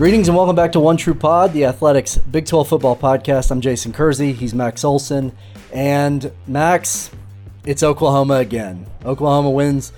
[0.00, 3.50] Greetings and welcome back to One True Pod, the Athletics Big 12 football podcast.
[3.50, 4.32] I'm Jason Kersey.
[4.32, 5.30] He's Max Olson.
[5.74, 7.10] And Max,
[7.66, 8.86] it's Oklahoma again.
[9.04, 9.92] Oklahoma wins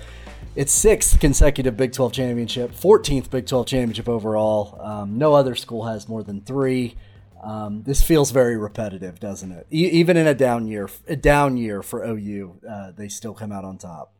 [0.57, 4.77] its sixth consecutive Big 12 championship, 14th Big 12 championship overall.
[4.81, 6.97] Um, no other school has more than three.
[7.41, 9.67] Um, this feels very repetitive, doesn't it?
[9.71, 13.53] E- even in a down year, a down year for OU, uh, they still come
[13.53, 14.11] out on top.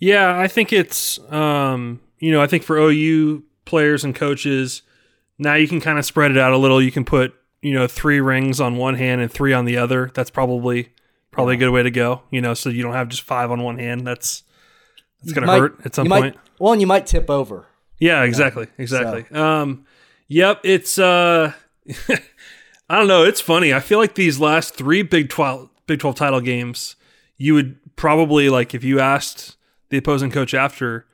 [0.00, 4.82] Yeah, I think it's um, you know I think for OU players and coaches
[5.40, 6.80] now you can kind of spread it out a little.
[6.80, 10.10] You can put you know three rings on one hand and three on the other.
[10.14, 10.90] That's probably
[11.30, 12.22] probably a good way to go.
[12.30, 14.06] You know, so you don't have just five on one hand.
[14.06, 14.44] That's
[15.20, 16.36] that's gonna might- hurt at some point.
[16.36, 17.66] Might, well, and you might tip over.
[17.98, 19.26] Yeah, exactly, exactly.
[19.30, 19.84] Um,
[20.28, 21.52] yep, it's uh,
[22.08, 23.24] I don't know.
[23.24, 23.74] It's funny.
[23.74, 26.96] I feel like these last three Big Twelve Big Twelve title games,
[27.36, 29.56] you would probably like if you asked
[29.90, 31.06] the opposing coach after,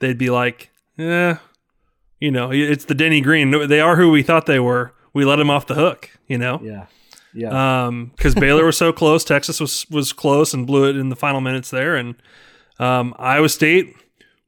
[0.00, 1.36] they'd be like, eh,
[2.20, 3.50] you know, it's the Denny Green.
[3.68, 4.92] They are who we thought they were.
[5.12, 6.10] We let them off the hook.
[6.28, 6.86] You know, Yeah.
[7.34, 7.86] Yeah.
[7.86, 11.16] um, because Baylor was so close, Texas was was close and blew it in the
[11.16, 12.14] final minutes there, and
[12.78, 13.94] um, Iowa State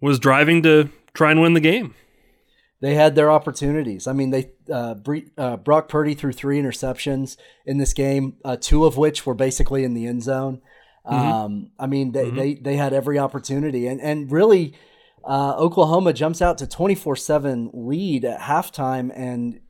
[0.00, 1.94] was driving to try and win the game.
[2.80, 4.06] they had their opportunities.
[4.08, 8.56] I mean, they uh, Bre- uh, Brock Purdy threw three interceptions in this game, uh,
[8.60, 10.60] two of which were basically in the end zone.
[11.04, 14.74] Um, I mean, they, they they had every opportunity, and and really,
[15.24, 19.60] uh, Oklahoma jumps out to twenty four seven lead at halftime, and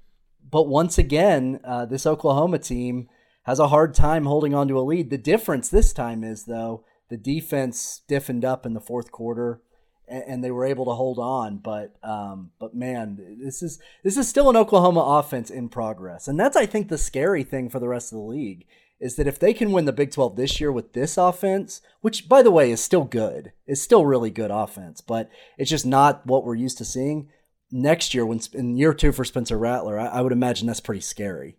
[0.49, 3.09] but once again, uh, this Oklahoma team
[3.45, 5.11] has a hard time holding on to a lead.
[5.11, 9.61] The difference this time is though the defense stiffened up in the fourth quarter
[10.09, 11.59] and, and they were able to hold on.
[11.59, 16.39] But um, but man, this is this is still an Oklahoma offense in progress, and
[16.39, 18.67] that's I think the scary thing for the rest of the league
[19.03, 22.29] is that if they can win the Big Twelve this year with this offense, which
[22.29, 26.25] by the way is still good, is still really good offense, but it's just not
[26.25, 27.29] what we're used to seeing.
[27.73, 31.01] Next year, when in year two for Spencer Rattler, I, I would imagine that's pretty
[31.01, 31.57] scary.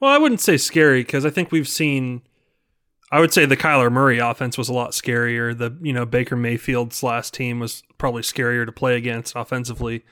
[0.00, 2.22] Well, I wouldn't say scary because I think we've seen.
[3.12, 5.56] I would say the Kyler Murray offense was a lot scarier.
[5.56, 10.04] The you know Baker Mayfield's last team was probably scarier to play against offensively.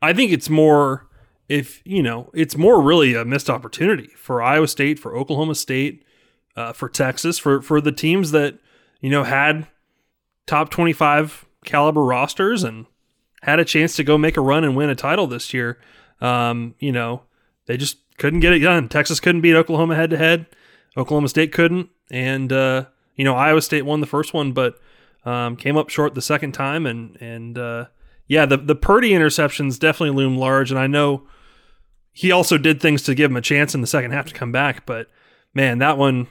[0.00, 1.07] I think it's more
[1.48, 6.04] if you know it's more really a missed opportunity for Iowa State, for Oklahoma State,
[6.56, 8.58] uh, for Texas, for for the teams that
[9.00, 9.66] you know had
[10.46, 12.86] top twenty five caliber rosters and
[13.42, 15.78] had a chance to go make a run and win a title this year.
[16.20, 17.22] Um, you know,
[17.66, 18.88] they just couldn't get it done.
[18.88, 20.46] Texas couldn't beat Oklahoma head to head.
[20.96, 22.86] Oklahoma State couldn't, and uh,
[23.16, 24.78] you know Iowa State won the first one, but
[25.24, 26.84] um, came up short the second time.
[26.84, 27.86] And and uh,
[28.26, 30.70] yeah, the the Purdy interceptions definitely loom large.
[30.70, 31.26] And I know
[32.18, 34.50] he also did things to give him a chance in the second half to come
[34.50, 34.84] back.
[34.84, 35.06] But
[35.54, 36.26] man, that one,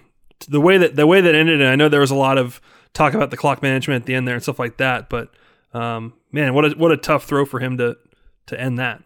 [0.50, 2.60] the way that the way that ended, and I know there was a lot of
[2.94, 5.10] talk about the clock management at the end there and stuff like that.
[5.10, 5.30] But
[5.74, 7.96] um, man, what a what a tough throw for him to
[8.48, 9.02] to end that.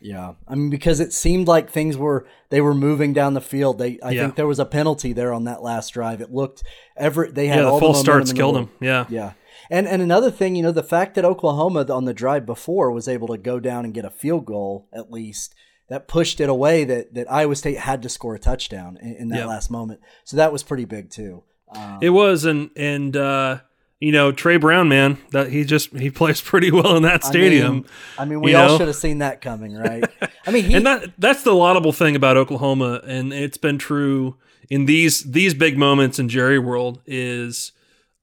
[0.00, 3.78] Yeah, I mean because it seemed like things were they were moving down the field.
[3.78, 4.22] They I Yeah.
[4.22, 6.20] think there was a penalty there on that last drive.
[6.20, 6.64] It looked
[6.96, 8.68] every they had Yeah, the all full the starts momentum in the killed him.
[8.80, 9.06] Yeah.
[9.08, 9.32] Yeah.
[9.70, 13.06] And and another thing, you know, the fact that Oklahoma on the drive before was
[13.06, 15.54] able to go down and get a field goal at least
[15.88, 19.28] that pushed it away that that Iowa State had to score a touchdown in, in
[19.28, 19.46] that Yeah.
[19.46, 20.00] last moment.
[20.24, 21.42] So that was pretty big too.
[21.74, 23.58] Um, It was, and and uh,
[24.00, 27.66] you know Tre Brown, man, that he just he plays pretty well in that stadium.
[27.66, 27.86] I mean,
[28.18, 28.78] I mean we you all know?
[28.78, 30.04] should have seen that coming, right?
[30.46, 34.36] I mean, he, and that that's the laudable thing about Oklahoma, and it's been true
[34.68, 37.72] in these these big moments in Jerry World is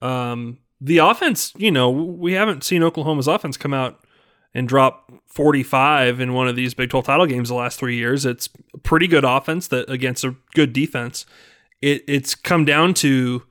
[0.01, 1.53] um, the offense.
[1.57, 4.02] You know, we haven't seen Oklahoma's offense come out
[4.53, 8.25] and drop 45 in one of these Big 12 title games the last three years.
[8.25, 8.49] It's
[8.83, 11.25] pretty good offense that against a good defense.
[11.81, 13.43] It, it's come down to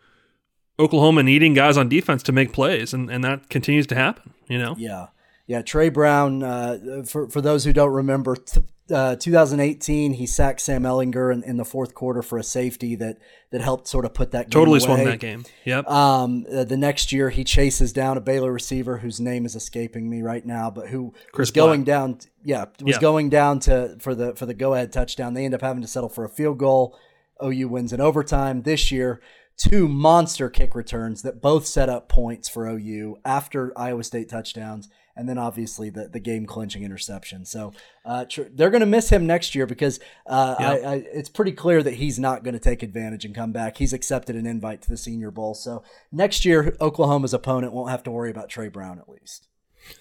[0.78, 4.32] Oklahoma needing guys on defense to make plays, and, and that continues to happen.
[4.48, 5.08] You know, yeah,
[5.46, 5.62] yeah.
[5.62, 10.82] Tre Brown, uh, for for those who don't remember, t- uh, 2018, he sacked Sam
[10.82, 13.18] Ehlinger in, in, the fourth quarter for a safety that
[13.50, 14.84] that helped sort of put that game totally away.
[14.84, 15.44] swung that game.
[15.64, 15.88] Yep.
[15.88, 20.10] Um, uh, the next year, he chases down a Baylor receiver whose name is escaping
[20.10, 21.98] me right now, but who Chris was going Black.
[21.98, 22.18] down.
[22.44, 23.00] Yeah, was Yeah.
[23.00, 25.34] going down to for the for the go ahead touchdown.
[25.34, 26.96] They end up having to settle for a field goal.
[27.42, 29.20] OU wins in overtime this year.
[29.56, 34.88] Two monster kick returns that both set up points for OU after Iowa State touchdowns,
[35.16, 37.44] and then obviously the, the game clinching interception.
[37.44, 37.72] So
[38.04, 40.70] uh, tr- they're going to miss him next year because uh, Yep.
[40.84, 43.78] I, I, it's pretty clear that he's not going to take advantage and come back.
[43.78, 48.02] He's accepted an invite to the Senior Bowl, so next year Oklahoma's opponent won't have
[48.04, 49.48] to worry about Tre Brown at least.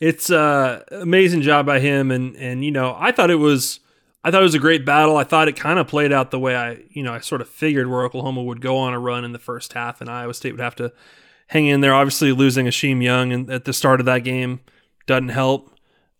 [0.00, 3.78] it's uh amazing job by him and and you know i thought it was
[4.24, 6.38] i thought it was a great battle i thought it kind of played out the
[6.38, 9.24] way i you know i sort of figured where oklahoma would go on a run
[9.24, 10.92] in the first half and iowa state would have to
[11.48, 14.60] hang in there obviously losing Isheem Young and at the start of that game
[15.06, 15.70] doesn't help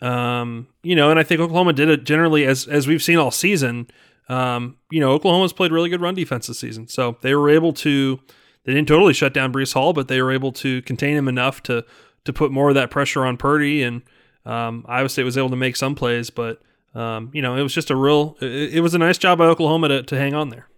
[0.00, 3.30] um you know and i think oklahoma did it generally as as we've seen all
[3.30, 3.86] season
[4.28, 7.72] um you know oklahoma's played really good run defense this season so they were able
[7.72, 8.18] to
[8.64, 11.62] they didn't totally shut down Breece Hall, but they were able to contain him enough
[11.64, 11.84] to
[12.24, 14.02] to put more of that pressure on Purdy, and
[14.46, 16.30] um, Iowa State was able to make some plays.
[16.30, 16.62] But
[16.94, 18.36] um, you know, it was just a real.
[18.40, 20.68] It, it was a nice job by Oklahoma to, to hang on there.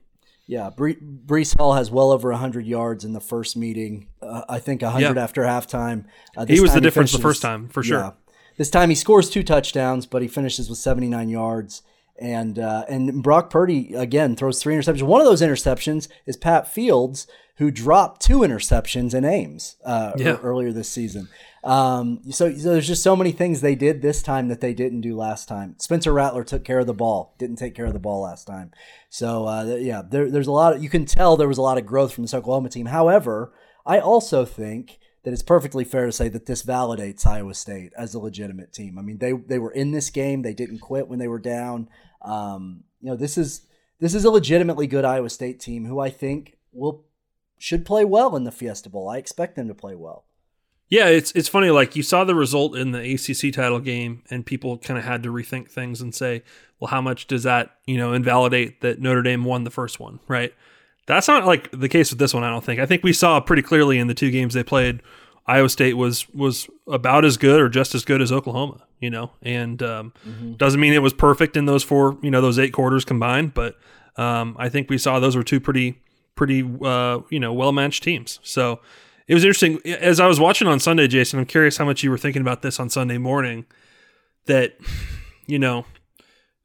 [0.46, 4.06] Yeah, Bree- Breece Hall has well over 100 yards in the first meeting.
[4.22, 5.22] Uh, I think 100 Yeah.
[5.22, 6.04] after halftime.
[6.36, 8.14] Uh, He was the difference the first time, for sure.
[8.56, 11.82] This time he scores two touchdowns, but he finishes with 79 yards.
[12.18, 15.02] And uh, and Brock Purdy again throws three interceptions.
[15.02, 17.26] One of those interceptions is Pat Fields,
[17.58, 20.36] who dropped two interceptions in Ames uh, Yeah.
[20.42, 21.28] earlier this season.
[21.64, 25.00] Um, so, so there's just so many things they did this time that they didn't
[25.00, 25.74] do last time.
[25.78, 28.70] Spencer Rattler took care of the ball, didn't take care of the ball last time.
[29.08, 30.76] So uh, yeah, there, there's a lot.
[30.76, 32.86] Of, you can tell there was a lot of growth from this Oklahoma team.
[32.86, 33.52] However,
[33.84, 38.14] I also think that it's perfectly fair to say that this validates Iowa State as
[38.14, 38.96] a legitimate team.
[38.96, 40.42] I mean, they they were in this game.
[40.42, 41.88] They didn't quit when they were down.
[42.22, 43.62] Um, you know, this is
[43.98, 47.05] this is a legitimately good Iowa State team who I think will
[47.58, 49.08] should play well in the Fiesta Bowl.
[49.08, 50.24] I expect them to play well.
[50.88, 51.70] Yeah, it's it's funny.
[51.70, 55.22] Like you saw the result in the ACC title game, and people kind of had
[55.24, 56.44] to rethink things and say,
[56.78, 60.20] "Well, how much does that you know invalidate that Notre Dame won the first one?"
[60.28, 60.54] Right?
[61.06, 62.44] That's not like the case with this one.
[62.44, 62.80] I don't think.
[62.80, 65.02] I think we saw pretty clearly in the two games they played,
[65.46, 68.82] Iowa State was was about as good or just as good as Oklahoma.
[69.00, 70.12] You know, and um,
[70.56, 73.76] doesn't mean it was perfect in those four you know those eight quarters combined, but
[74.16, 76.00] um, I think we saw those were two pretty
[76.36, 78.38] pretty uh, you know well matched teams.
[78.44, 78.80] So
[79.26, 81.40] it was interesting as I was watching on Sunday, Jason.
[81.40, 83.64] I'm curious how much you were thinking about this on Sunday morning.
[84.46, 84.76] That
[85.48, 85.84] you know,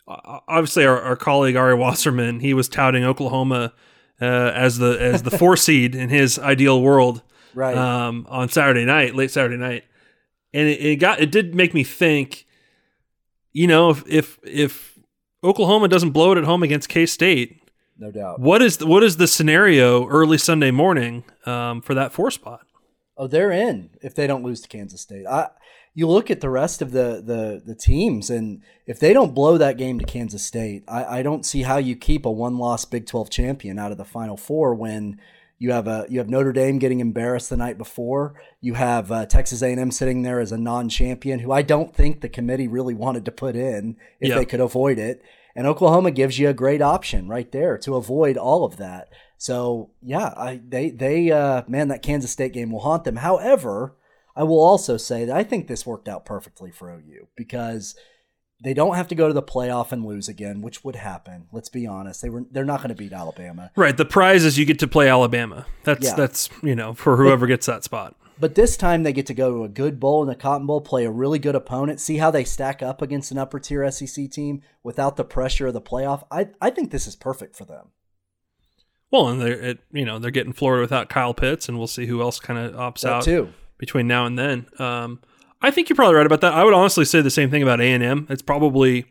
[0.08, 3.74] obviously our, our colleague Ari Wasserman, he was touting Oklahoma
[4.22, 7.24] uh, as the as the four seed in his ideal world
[7.54, 7.76] Right.
[7.76, 9.84] um, on Saturday night, late Saturday night,
[10.54, 12.46] and it, it got it did make me think.
[13.52, 14.98] You know, if if if
[15.44, 17.61] Oklahoma doesn't blow it at home against K State,
[18.02, 18.40] no doubt.
[18.42, 22.62] what is the, what is the scenario early Sunday morning um, for that four spot?
[23.18, 25.26] Oh, they're in if they don't lose to Kansas State.
[25.28, 25.50] I
[25.94, 29.58] you look at the rest of the the the teams, and if they don't blow
[29.58, 32.84] that game to Kansas State, I, I don't see how you keep a one loss
[32.86, 35.20] Big Twelve champion out of the Final Four when
[35.60, 38.34] you have a you have Notre Dame getting embarrassed the night before.
[38.62, 42.30] You have uh, Texas A&M sitting there as a non-champion, who I don't think the
[42.30, 44.36] committee really wanted to put in if Yeah.
[44.38, 45.22] they could avoid it.
[45.56, 49.10] And Oklahoma gives you a great option right there to avoid all of that.
[49.38, 53.18] So yeah, I they they uh, man that Kansas State game will haunt them.
[53.18, 53.96] However,
[54.36, 57.96] I will also say that I think this worked out perfectly for OU because
[58.64, 61.48] they don't have to go to the playoff and lose again, which would happen.
[61.52, 63.72] Let's be honest; they were they're not going to beat Alabama.
[63.76, 63.98] Right.
[63.98, 65.66] The prize is you get to play Alabama.
[65.84, 66.16] That's Yeah.
[66.16, 68.16] that's you know for whoever gets that spot.
[68.40, 70.82] But this time they get to go to a good bowl in the Cotton Bowl,
[70.82, 74.32] play a really good opponent, see how they stack up against an upper tier SEC
[74.32, 76.24] team without the pressure of the playoff.
[76.32, 77.88] I I think this is perfect for them.
[79.12, 82.06] Well, and they're it, you know they're getting Florida without Kyle Pitts, and we'll see
[82.08, 83.50] who else kind of opts That out too.
[83.78, 84.68] between now and then.
[84.80, 85.20] Um,
[85.62, 86.54] I think you're probably right about that.
[86.54, 88.26] I would honestly say the same thing about A and M.
[88.30, 89.06] It's probably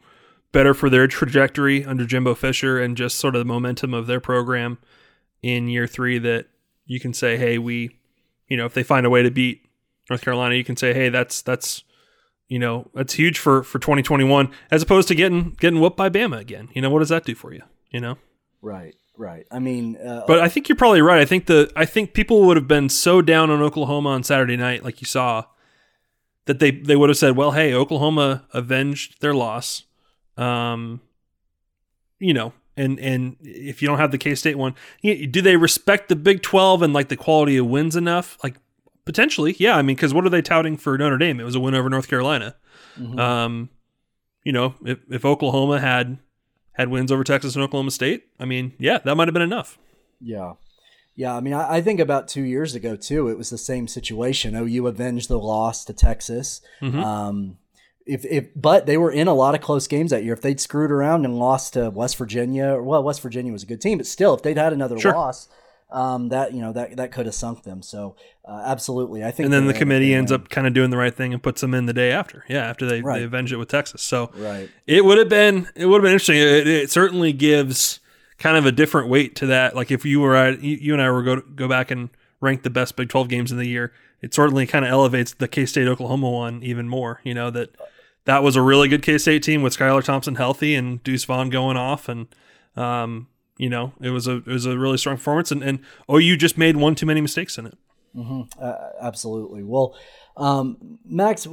[0.52, 4.18] better for their trajectory under Jimbo Fisher and just sort of the momentum of their
[4.18, 4.78] program
[5.42, 6.46] in year three that
[6.86, 7.99] you can say, hey, we
[8.50, 9.64] you know, if they find a way to beat
[10.10, 11.84] North Carolina, you can say, hey, that's that's
[12.48, 16.38] you know that's huge for for 2021 as opposed to getting getting whooped by Bama
[16.38, 16.68] again.
[16.74, 17.62] You know, what does that do for you?
[17.90, 18.18] You know,
[18.60, 18.94] right.
[19.16, 19.46] Right.
[19.50, 21.20] I mean, uh, but I think you're probably right.
[21.20, 24.56] I think the I think people would have been so down on Oklahoma on Saturday
[24.56, 25.44] night, like you saw,
[26.46, 29.84] that they they would have said, "Well, hey, Oklahoma avenged their loss."
[30.38, 31.02] Um,
[32.18, 36.08] you know, and and if you don't have the K State one, do they respect
[36.08, 38.38] the Big Twelve and like the quality of wins enough?
[38.42, 38.56] Like
[39.04, 39.76] potentially, yeah.
[39.76, 41.40] I mean, because what are they touting for Notre Dame?
[41.40, 42.56] It was a win over North Carolina.
[42.98, 43.18] Mm-hmm.
[43.18, 43.70] Um,
[44.44, 46.18] you know, if if Oklahoma had
[46.72, 49.78] had wins over Texas and Oklahoma State, I mean, yeah, that might have been enough.
[50.20, 50.54] Yeah.
[51.16, 53.28] Yeah, I mean, I, I, think about two years ago too.
[53.28, 54.54] It was the same situation.
[54.54, 56.62] OU avenged the loss to Texas.
[56.80, 57.00] Mm-hmm.
[57.00, 57.58] Um,
[58.10, 60.34] if, if but they were in a lot of close games that year.
[60.34, 63.80] If they'd screwed around and lost to West Virginia, well, West Virginia was a good
[63.80, 65.12] team, but still, if they'd had another sure.
[65.12, 65.48] loss,
[65.92, 67.82] um, that you know that that could have sunk them.
[67.82, 69.46] So uh, absolutely, I think.
[69.46, 71.74] And then the committee ends up kind of doing the right thing and puts them
[71.74, 72.44] in the day after.
[72.48, 73.18] Yeah, after they, right.
[73.18, 74.02] they avenge it with Texas.
[74.02, 74.68] So right.
[74.86, 76.36] it would have been it would have been interesting.
[76.36, 78.00] It, it, certainly gives
[78.38, 79.74] kind of a different weight to that.
[79.74, 82.70] Like if you were at, you and I were go go back and rank the
[82.70, 85.88] best Big Twelve games of the year, it certainly kind of elevates the K State
[85.88, 87.20] Oklahoma one even more.
[87.24, 87.74] You know that
[88.24, 91.50] that was a really good K State team with Skylar Thompson healthy and Deuce Vaughn
[91.50, 92.28] going off and.
[92.76, 93.26] Um,
[93.60, 96.56] you know, it was a it was a really strong performance, and and OU just
[96.56, 97.76] made one too many mistakes in it.
[98.16, 98.42] Mm-hmm.
[98.58, 99.62] Uh, absolutely.
[99.62, 99.94] Well,
[100.36, 101.46] um, Max,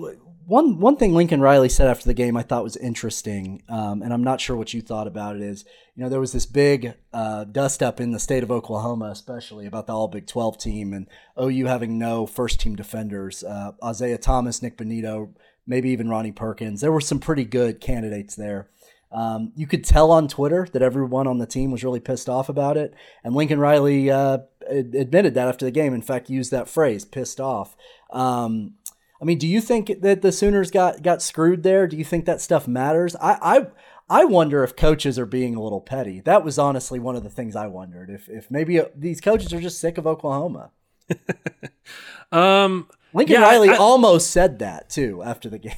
[0.46, 4.14] one one thing Lincoln Riley said after the game I thought was interesting, um, and
[4.14, 5.42] I'm not sure what you thought about it.
[5.42, 9.10] Is you know there was this big uh, dust up in the state of Oklahoma,
[9.12, 11.08] especially about the All Big 12 team and
[11.40, 13.44] OU having no first team defenders.
[13.44, 15.34] Uh, Isaiah Thomas, Nick Bonitto,
[15.68, 16.82] maybe even Ronnie Perkins.
[16.82, 18.70] There were some pretty good candidates there.
[19.12, 22.50] Um, you could tell on Twitter that everyone on the team was really pissed off
[22.50, 22.94] about it.
[23.24, 25.94] And Lincoln Riley uh, admitted that after the game.
[25.94, 27.76] In fact, used that phrase, "pissed off."
[28.12, 28.76] Um,
[29.22, 31.88] I mean, do you think that the Sooners got got screwed there?
[31.88, 33.16] Do you think that stuff matters?
[33.16, 33.68] I, I
[34.10, 36.22] I wonder if coaches are being a little petty.
[36.22, 38.10] That was honestly one of the things I wondered.
[38.10, 40.72] If if maybe uh, these coaches are just sick of Oklahoma.
[42.32, 45.74] um, Lincoln yeah, Riley I, almost said that too after the game.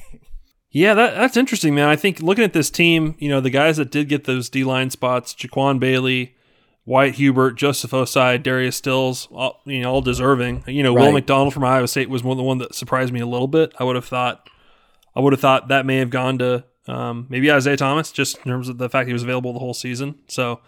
[0.72, 1.88] Yeah, that, that's interesting, man.
[1.88, 4.62] I think looking at this team, you know, the guys that did get those D
[4.62, 6.36] line spots, Jaquan Bailey,
[6.84, 10.62] Wyatt Hubert, Joseph Ossai, Darius Stills, all, you know, all deserving.
[10.66, 11.06] You know, right.
[11.06, 13.48] Will McDonald from Iowa State was one of the one that surprised me a little
[13.48, 13.72] bit.
[13.80, 14.48] I would have thought,
[15.16, 18.44] I would have thought that may have gone to um, maybe Isaiah Thomas, just in
[18.44, 20.20] terms of the fact he was available the whole season.
[20.28, 20.60] So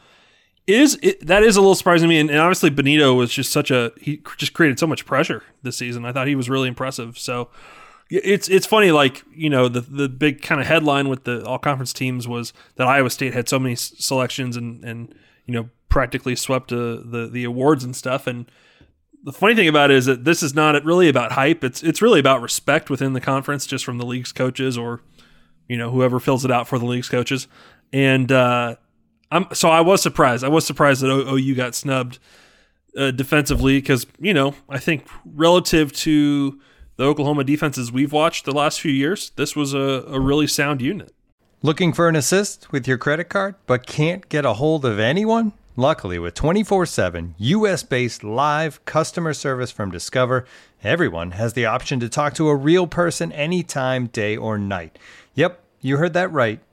[0.66, 2.20] is it, that is a little surprising to me.
[2.20, 5.76] And, and obviously Bonitto was just such a he just created so much pressure this
[5.76, 6.04] season.
[6.04, 7.18] I thought he was really impressive.
[7.18, 7.48] So
[8.10, 11.58] it's it's funny, like you know, the the big kind of headline with the all
[11.58, 15.14] conference teams was that Iowa State had so many selections and and
[15.46, 18.26] you know practically swept uh, the the awards and stuff.
[18.26, 18.50] And
[19.24, 21.64] the funny thing about it is that this is not really about hype.
[21.64, 25.00] It's it's really about respect within the conference, just from the league's coaches or
[25.68, 27.48] you know whoever fills it out for the league's coaches.
[27.94, 28.76] And uh,
[29.32, 30.44] I'm so I was surprised.
[30.44, 32.18] I was surprised that OU got snubbed
[32.96, 36.60] uh, defensively because you know I think relative to
[36.96, 40.82] the Oklahoma defenses we've watched the last few years, this was a, a really sound
[40.82, 41.14] unit.
[41.62, 45.52] Looking for an assist with your credit card, but can't get a hold of anyone?
[45.76, 50.44] Luckily, with 24 7 US based live customer service from Discover,
[50.84, 54.98] everyone has the option to talk to a real person anytime, day or night.
[55.34, 56.60] Yep, you heard that right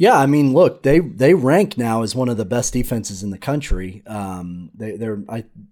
[0.00, 3.30] Yeah, I mean, look, they they rank now as one of the best defenses in
[3.30, 4.04] the country.
[4.06, 5.24] Um, they, are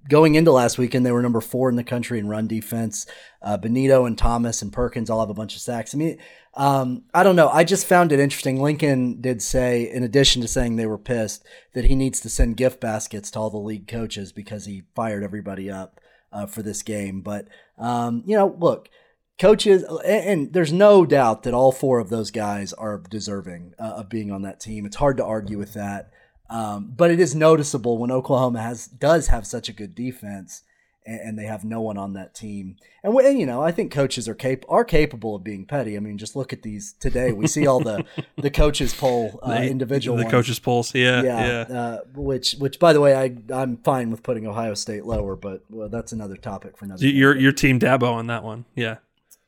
[0.08, 3.06] going into last weekend, they were number four in the country in run defense.
[3.40, 5.94] Uh, Bonitto and Thomas and Perkins all have a bunch of sacks.
[5.94, 6.18] I mean,
[6.54, 7.48] um, I don't know.
[7.50, 8.60] I just found it interesting.
[8.60, 12.56] Lincoln did say, in addition to saying they were pissed, that he needs to send
[12.56, 16.00] gift baskets to all the league coaches because he fired everybody up
[16.32, 17.20] uh, for this game.
[17.20, 17.46] But
[17.78, 18.88] um, you know, look
[19.38, 24.08] coaches, and, there's no doubt that all four of those guys are deserving uh, of
[24.08, 24.86] being on that team.
[24.86, 26.10] It's hard to argue with that.
[26.48, 30.62] Um, but it is noticeable when Oklahoma has does have such a good defense,
[31.04, 32.76] and, and they have no one on that team.
[33.02, 35.96] And, we, and you know, I think coaches are cap- are capable of being petty.
[35.96, 37.32] I mean, just look at these today.
[37.32, 38.04] We see all the
[38.36, 40.30] the coaches poll uh, The- individual the ones.
[40.30, 40.94] coaches polls.
[40.94, 41.76] Yeah, yeah, yeah.
[41.78, 45.64] Uh, which which by the way, I I'm fine with putting Ohio State lower, but
[45.68, 47.04] well, that's another topic for another.
[47.04, 47.18] You- day.
[47.18, 48.66] You're you're team Dabo on that one.
[48.76, 48.98] Yeah.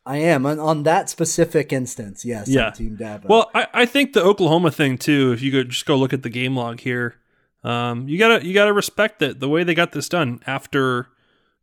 [0.09, 2.25] I am on, on that specific instance.
[2.25, 2.71] Yes, I'm Yeah.
[2.71, 3.27] Team Dabo.
[3.27, 5.33] Well, I, I think the Oklahoma thing too.
[5.33, 7.17] If you go just go look at the game log here,
[7.63, 11.09] um, you gotta you gotta respect that the way they got this done after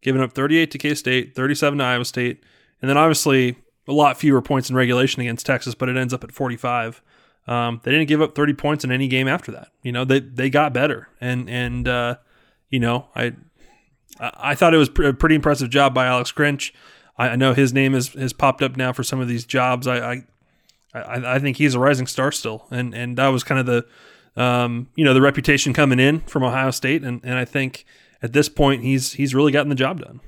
[0.01, 2.43] giving up 38 to K State, 37 to Iowa State,
[2.83, 6.23] and then obviously a lot fewer points in regulation against Texas, but it ends up
[6.23, 7.01] at 45.
[7.47, 9.69] Um, they didn't give up 30 points in any game after that.
[9.81, 12.17] You know, they they got better, and and uh,
[12.69, 13.33] you know, I
[14.19, 16.71] I I thought it was pr- a pretty impressive job by Alex Grinch.
[17.17, 19.87] I, I know his name has has popped up now for some of these jobs.
[19.87, 20.23] I, I
[20.95, 24.41] I, I think he's a rising star still, and and that was kind of the
[24.41, 27.85] um, you know the reputation coming in from Ohio State, and and I think
[28.21, 30.21] at this point he's he's really gotten the job done.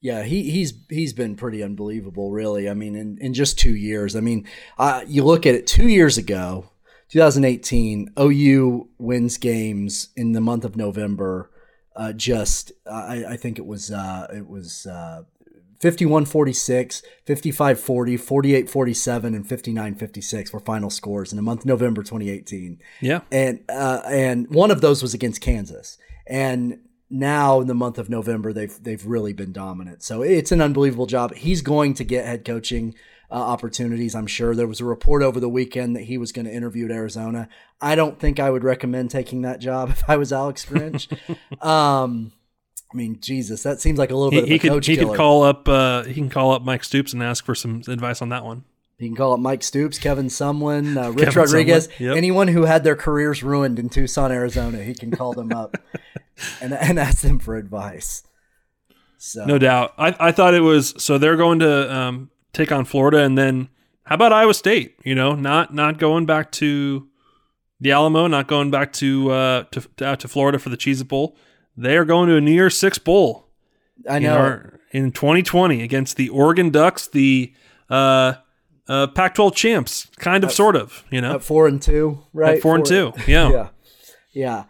[0.00, 2.68] Yeah, he he's he's been pretty unbelievable, really.
[2.68, 4.14] I mean, in, in just two years.
[4.14, 4.46] I mean,
[4.78, 5.66] uh, you look at it.
[5.66, 6.70] Two years ago,
[7.08, 11.50] 2018, OU wins games in the month of November.
[11.96, 15.22] Uh, just I, I think it was uh, it was uh,
[15.80, 23.20] 51-46, 55-40, 48-47, and 59-56 were final scores in the month of November 2018 Yeah,
[23.30, 25.98] and uh, and one of those was against Kansas.
[26.26, 30.02] And now in the month of November, they've they've really been dominant.
[30.02, 31.34] So it's an unbelievable job.
[31.34, 32.94] He's going to get head coaching
[33.30, 34.14] uh, opportunities.
[34.14, 36.86] I'm sure there was a report over the weekend that he was going to interview
[36.86, 37.48] at Arizona.
[37.80, 41.08] I don't think I would recommend taking that job if I was Alex Grinch.
[41.64, 42.32] um,
[42.92, 44.86] I mean, Jesus, that seems like a little he, bit of he a could coach
[44.86, 45.08] he killer.
[45.08, 48.22] could call up uh, he can call up Mike Stoops and ask for some advice
[48.22, 48.64] on that one.
[48.98, 52.16] He can call up Mike Stoops, Kevin Sumlin, uh, Rich Kevin Rodriguez, yep.
[52.16, 54.82] anyone who had their careers ruined in Tucson, Arizona.
[54.82, 55.76] He can call them up
[56.62, 58.22] and, and ask them for advice.
[59.18, 59.92] So No doubt.
[59.98, 63.68] I, I thought it was so they're going to um, take on Florida, and then
[64.04, 64.96] how about Iowa State?
[65.04, 67.08] You know, not not going back to
[67.80, 71.36] the Alamo, not going back to uh, to out to Florida for the Cheez Bowl.
[71.76, 73.46] They are going to a New Year's Six bowl.
[74.08, 74.36] I in, know.
[74.36, 77.52] our- in 2020 against the Oregon Ducks, the
[77.90, 78.34] uh,
[78.88, 81.04] uh, Pac-12 champs, kind of, sort of.
[81.10, 82.56] You know, at four and two, right?
[82.56, 83.50] At four and two, yeah.
[83.50, 83.68] yeah,
[84.32, 84.64] yeah.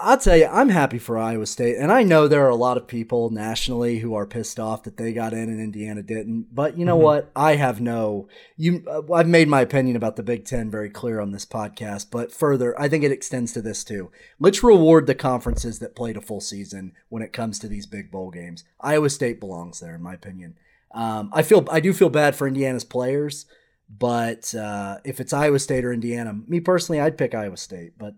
[0.00, 2.76] I'll tell you, I'm happy for Iowa State, and I know there are a lot
[2.76, 6.54] of people nationally who are pissed off that they got in and Indiana didn't.
[6.54, 7.02] But you know Mm-hmm.
[7.04, 7.32] what?
[7.34, 8.28] I have no.
[8.56, 12.12] You, uh, I've made my opinion about the Big Ten very clear on this podcast.
[12.12, 14.12] But further, I think it extends to this too.
[14.38, 18.10] Let's reward the conferences that played a full season when it comes to these big
[18.12, 18.62] bowl games.
[18.80, 20.56] Iowa State belongs there, in my opinion.
[20.92, 23.46] Um, I feel I do feel bad for Indiana's players,
[23.90, 27.98] but uh, if it's Iowa State or Indiana, me personally, I'd pick Iowa State.
[27.98, 28.14] But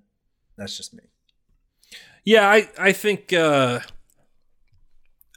[0.59, 1.05] that's just me.
[2.25, 3.81] Yeah, I I think uh,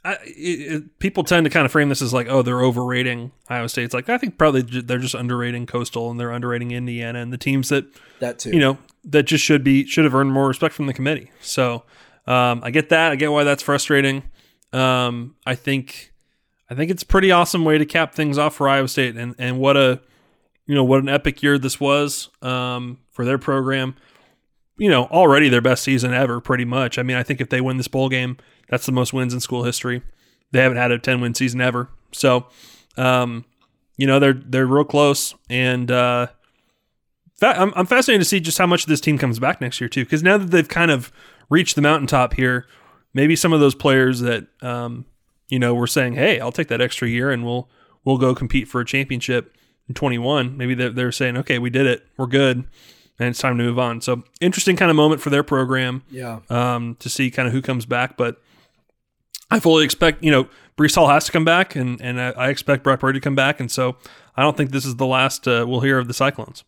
[0.04, 3.68] I, it, people tend to kind of frame this as like, oh, they're overrating Iowa
[3.68, 3.84] State.
[3.84, 7.38] It's like I think probably they're just underrating Coastal and they're underrating Indiana and the
[7.38, 7.86] teams that
[8.20, 8.50] That too.
[8.50, 11.30] you know that just should be should have earned more respect from the committee.
[11.40, 11.84] So
[12.26, 13.12] um, I get that.
[13.12, 14.24] I get why that's frustrating.
[14.72, 16.12] Um, I think
[16.68, 19.34] I think it's a pretty awesome way to cap things off for Iowa State and
[19.38, 20.00] and what a
[20.66, 23.94] you know what an epic year this was um, for their program
[24.76, 26.98] you know, already their best season ever, pretty much.
[26.98, 28.36] I mean, I think if they win this bowl game,
[28.68, 30.02] that's the most wins in school history.
[30.50, 32.46] They haven't had a ten win season ever, so
[32.96, 33.44] um,
[33.96, 35.34] you know they're they're real close.
[35.48, 36.28] And uh,
[37.42, 40.04] I'm I'm fascinated to see just how much this team comes back next year too,
[40.04, 41.12] because now that they've kind of
[41.50, 42.66] reached the mountaintop here,
[43.12, 45.06] maybe some of those players that um,
[45.48, 47.68] you know were saying, "Hey, I'll take that extra year and we'll
[48.04, 49.56] we'll go compete for a championship
[49.88, 52.64] in 21." Maybe they're, they're saying, "Okay, we did it, we're good."
[53.18, 54.00] And it's time to move on.
[54.00, 56.40] So interesting kind of moment for their program Yeah.
[56.50, 58.16] um, to see kind of who comes back.
[58.16, 58.40] But
[59.50, 62.48] I fully expect, you know, Breece Hall has to come back, and and I, I
[62.48, 63.96] expect Brock Purdy to come back, and so
[64.36, 66.64] I don't think this is the last uh, we'll hear of the Cyclones.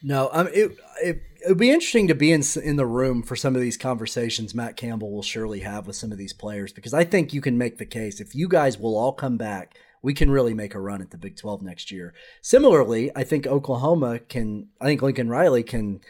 [0.00, 0.70] No, um, it,
[1.02, 3.76] it it would be interesting to be in in the room for some of these
[3.76, 7.40] conversations Matt Campbell will surely have with some of these players because I think you
[7.40, 10.74] can make the case if you guys will all come back, we can really make
[10.74, 12.14] a run at the Big 12 next year.
[12.42, 16.00] Similarly, I think Oklahoma can I think Lincoln Riley can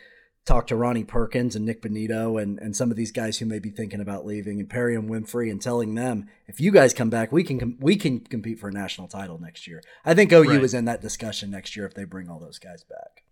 [0.44, 3.59] talk to Ronnie Perkins and Nick Bonitto and, and some of these guys who may
[3.59, 7.31] be thinking about leaving and Perrion Winfrey and telling them if you guys come back
[7.31, 9.83] we can com- we can compete for a national title next year.
[10.07, 10.64] I think OU Right.
[10.64, 13.24] is in that discussion next year if they bring all those guys back.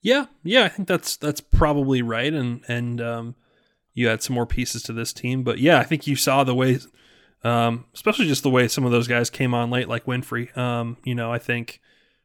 [0.00, 3.34] Yeah, yeah, I think that's that's probably right, and and um,
[3.94, 6.54] you add some more pieces to this team, but yeah, I think you saw the
[6.54, 6.78] way,
[7.44, 10.56] um, especially just the way some of those guys came on late, like Winfrey.
[10.56, 11.80] Um, you know, I think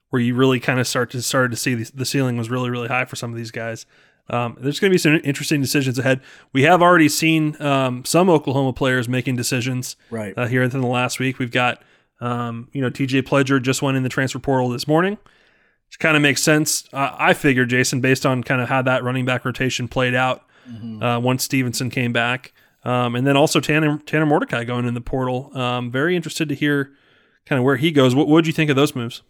[0.09, 2.69] where you really kind of start to started to see the, the ceiling was really
[2.69, 3.85] really high for some of these guys.
[4.29, 6.21] Um, there's going to be some interesting decisions ahead.
[6.53, 10.33] We have already seen um, some Oklahoma players making decisions Right.
[10.37, 11.39] uh, here within the last week.
[11.39, 11.83] We've got,
[12.21, 15.17] um, you know, TJ Pledger just went in the transfer portal this morning,
[15.89, 16.87] which kind of makes sense.
[16.93, 20.45] Uh, I figured, Jason, based on kind of how that running back rotation played out
[21.01, 22.53] uh, once Stevenson came back.
[22.85, 25.55] Um, and then also Tanner, Tanner Mordecai going in the portal.
[25.57, 26.91] Um, very interested to hear
[27.45, 28.13] kind of where he goes.
[28.13, 29.21] What would you think of those moves?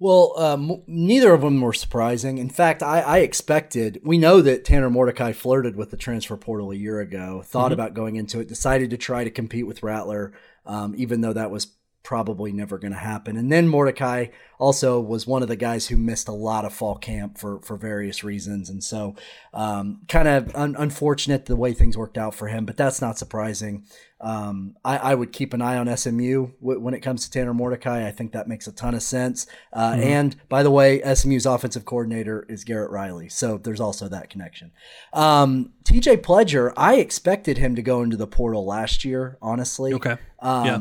[0.00, 2.38] Well, um, neither of them were surprising.
[2.38, 4.00] In fact, I, I expected.
[4.04, 7.42] We know that Tanner Mordecai flirted with the transfer portal a year ago.
[7.44, 8.48] Thought about going into it.
[8.48, 10.32] Decided to try to compete with Rattler,
[10.66, 13.36] um, even though that was probably never going to happen.
[13.36, 14.26] And then Mordecai
[14.58, 17.76] also was one of the guys who missed a lot of fall camp for for
[17.76, 19.16] various reasons, and so
[19.52, 22.64] um, kind of un- unfortunate the way things worked out for him.
[22.64, 23.84] But that's not surprising.
[24.20, 27.52] Um, I, I would keep an eye on SMU w- when it comes to Tanner
[27.52, 28.06] Mordecai.
[28.06, 29.46] I think that makes a ton of sense.
[29.72, 34.30] Uh, And by the way, SMU's offensive coordinator is Garrett Riley, so there's also that
[34.30, 34.70] connection.
[35.12, 39.92] Um, TJ Pledger, I expected him to go into the portal last year, honestly.
[39.94, 40.16] Okay.
[40.40, 40.78] Um, Yeah.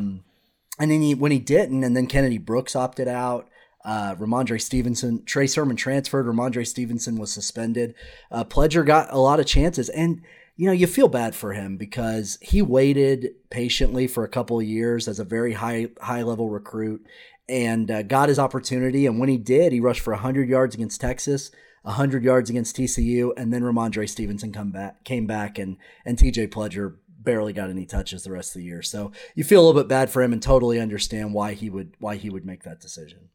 [0.80, 3.50] And then he, when he didn't, and then Kennedy Brooks opted out.
[3.86, 6.26] Uh, Rhamondre Stevenson, Trey Sermon transferred.
[6.26, 7.96] Rhamondre Stevenson was suspended.
[8.32, 10.22] Uh, Pledger got a lot of chances, and
[10.56, 14.66] you know you feel bad for him because he waited patiently for a couple of
[14.66, 17.06] years as a very high high level recruit,
[17.50, 19.06] and uh, got his opportunity.
[19.06, 23.32] And when he did, he rushed for 100 yards against Texas, 100 yards against TCU,
[23.36, 27.86] and then Rhamondre Stevenson come back came back, and and TJ Pledger barely got any
[27.86, 28.82] touches the rest of the year.
[28.82, 31.96] So you feel a little bit bad for him, and totally understand why he would
[32.00, 33.30] why he would make that decision.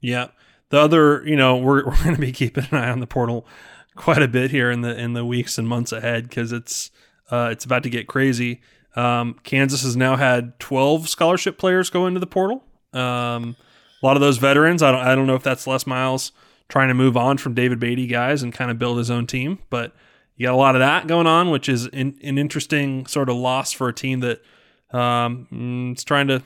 [0.00, 0.28] Yeah.
[0.70, 3.46] The other, you know, we're, we're going to be keeping an eye on the portal
[3.94, 6.90] quite a bit here in the in the weeks and months ahead because it's
[7.30, 8.60] uh, it's about to get crazy.
[8.94, 12.62] Um, Kansas has now had 12 scholarship players go into the portal.
[12.92, 13.56] Um,
[14.02, 14.82] a lot of those veterans.
[14.82, 16.32] I don't I don't know if that's Les Miles
[16.68, 19.58] trying to move on from David Beaty guys and kind of build his own team,
[19.68, 19.94] but
[20.42, 23.36] you got a lot of that going on, which is in, an interesting sort of
[23.36, 24.42] loss for a team that
[24.90, 26.42] um, mm, is trying to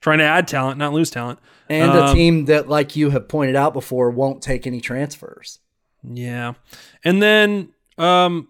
[0.00, 1.40] trying to add talent, not lose talent.
[1.68, 5.58] And a Um, team that, like you have pointed out before, won't take any transfers.
[6.08, 6.52] Yeah.
[7.04, 8.46] And then um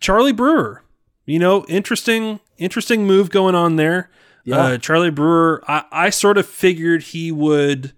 [0.00, 0.82] Charlie Brewer.
[1.24, 4.10] You know, interesting interesting move going on there.
[4.44, 4.56] Yeah.
[4.58, 7.94] Uh Charlie Brewer, I, I sort of figured he would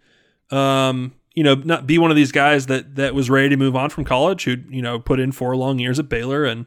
[0.53, 3.77] um you know, not be one of these guys that that was ready to move
[3.77, 6.67] on from college who, you know, put in four long years at Baylor and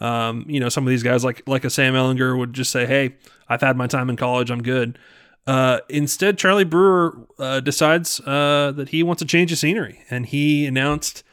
[0.00, 2.86] um, you know, some of these guys like like a Sam Ehlinger would just say,
[2.86, 3.16] "Hey,
[3.48, 4.50] I've had my time in college.
[4.50, 4.98] I'm good."
[5.46, 10.26] Uh, instead, Charlie Brewer uh, decides uh, that he wants to change the scenery, and
[10.26, 11.24] he announced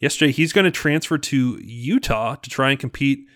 [0.00, 3.26] yesterday he's going to transfer to Utah to try and compete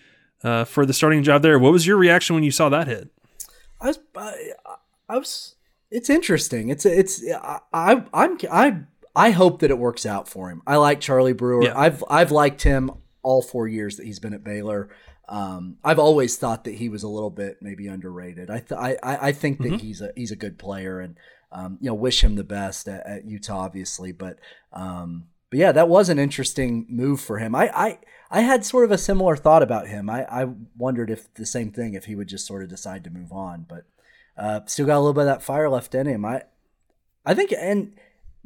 [0.43, 1.57] uh, for the starting job there.
[1.57, 3.09] What was your reaction when you saw that hit?
[3.81, 4.33] I was, I,
[5.09, 5.55] I was.
[5.91, 6.69] It's interesting.
[6.69, 7.23] It's it's.
[7.29, 8.77] I, I I'm I
[9.17, 10.61] I hope that it works out for him.
[10.67, 11.63] I like Charlie Brewer.
[11.63, 11.77] Yeah.
[11.77, 12.91] I've I've liked him
[13.23, 14.89] all four years that he's been at Baylor.
[15.27, 18.49] Um, I've always thought that he was a little bit maybe underrated.
[18.49, 21.17] I th- I I think that he's a he's a good player, and
[21.51, 24.11] um, you know, wish him the best at, at Utah, obviously.
[24.11, 24.39] But
[24.71, 27.55] um, but yeah, that was an interesting move for him.
[27.55, 27.99] I I.
[28.29, 30.09] I had sort of a similar thought about him.
[30.09, 33.09] I, I wondered if the same thing, if he would just sort of decide to
[33.09, 33.85] move on, but
[34.37, 36.25] uh, still got a little bit of that fire left in him.
[36.25, 36.41] I,
[37.25, 37.93] I think, and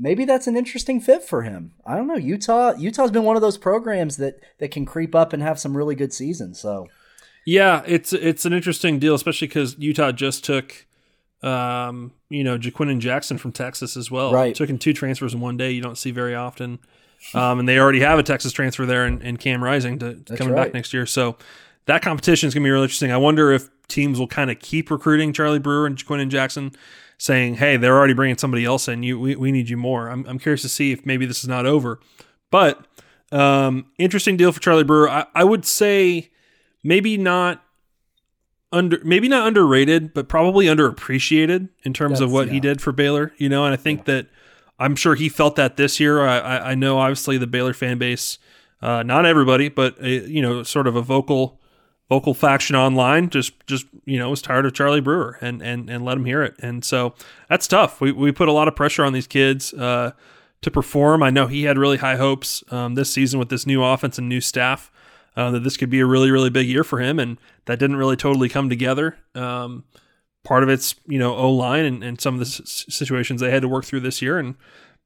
[0.02, 1.72] maybe that's an interesting fit for him.
[1.86, 2.16] I don't know.
[2.16, 5.78] Utah, Utah's been one of those programs that that can creep up and have some
[5.78, 6.60] really good seasons.
[6.60, 6.88] So
[7.46, 10.86] Yeah, it's it's an interesting deal, especially because Utah just took,
[11.44, 14.34] um, you know, Jaquin Jackson from Texas as well.
[14.34, 14.56] Right.
[14.56, 15.72] took in two transfers in one day.
[15.72, 16.80] You don't see very often,
[17.34, 20.36] um, and they already have a Texas transfer there and, in Cam Rising to, to
[20.36, 20.66] coming right.
[20.66, 21.06] back next year.
[21.06, 21.38] So
[21.86, 23.12] that competition is going to be really interesting.
[23.12, 26.72] I wonder if teams will kind of keep recruiting Charlie Brewer and Jaquin Jackson,
[27.22, 29.04] saying, "Hey, they're already bringing somebody else in.
[29.04, 31.48] You, we, we need you more." I'm, I'm curious to see if maybe this is
[31.48, 32.00] not over,
[32.50, 32.88] but
[33.32, 35.08] um, interesting deal for Charlie Brewer.
[35.08, 36.32] I, I would say
[36.84, 37.64] maybe not
[38.72, 42.92] under maybe not underrated, but probably underappreciated in terms of That's- what he did for
[42.92, 43.34] Baylor.
[43.38, 44.28] You know, and I think that
[44.80, 46.26] I'm sure he felt that this year.
[46.26, 48.40] I, I, I know obviously the Baylor fan base,
[48.82, 51.61] uh, not everybody, but uh, you know, sort of a vocal
[52.12, 56.04] vocal faction online just just you know was tired of Charlie Brewer and and and
[56.04, 56.56] let him hear it.
[56.60, 57.16] And so
[57.48, 58.02] that's tough.
[58.02, 60.12] We we put a lot of pressure on these kids uh,
[60.62, 61.24] to perform.
[61.24, 64.28] I know he had really high hopes um, this season with this new offense and
[64.28, 64.92] new staff.
[65.38, 67.96] Uh, that this could be a really, really big year for him, and that didn't
[67.96, 69.16] really totally come together.
[69.34, 69.86] Um,
[70.44, 73.52] part of it's you know O line and, and some of the s- situations they
[73.52, 74.56] had to work through this year, and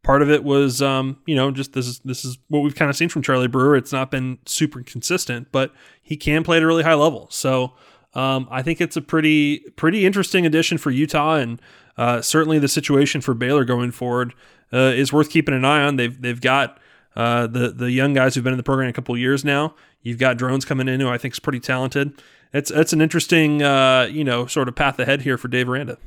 [0.05, 2.89] part of it was um, you know just this is this is what we've kind
[2.89, 3.75] of seen from Charlie Brewer.
[3.75, 7.27] It's not been super consistent, but he can play at a really high level.
[7.31, 7.73] So
[8.13, 11.61] um, I think it's a pretty pretty interesting addition for Utah, and
[11.97, 14.33] uh, certainly the situation for Baylor going forward
[14.71, 15.95] uh, is worth keeping an eye on.
[15.95, 16.79] They've they've got
[17.15, 19.75] uh, the the young guys who've been in the program a couple years now.
[20.03, 22.21] You've got drones coming in who I think is pretty talented.
[22.53, 25.97] It's it's an interesting uh, you know sort of path ahead here for Dave Aranda.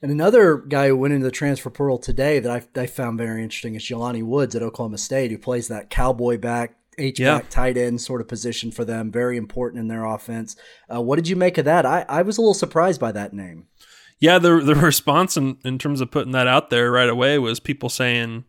[0.00, 3.42] And another guy who went into the transfer portal today that I, I found very
[3.42, 7.48] interesting is Jelani Woods at Oklahoma State, who plays that cowboy back, H back, yeah.
[7.50, 9.10] tight end sort of position for them.
[9.10, 10.56] Very important in their offense.
[10.92, 11.84] Uh, what did you make of that?
[11.84, 13.66] I, I was a little surprised by that name.
[14.20, 17.60] Yeah, the the response in, in terms of putting that out there right away was
[17.60, 18.44] people saying,